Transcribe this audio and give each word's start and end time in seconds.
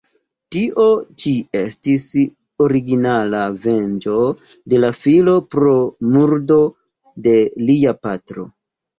Tio 0.53 0.83
ĉi 1.23 1.31
estis 1.57 2.05
originala 2.67 3.41
venĝo 3.65 4.15
de 4.73 4.79
la 4.85 4.89
filo 5.01 5.35
pro 5.55 5.73
murdo 6.15 6.57
de 7.29 7.35
lia 7.69 7.93
patro. 8.07 8.47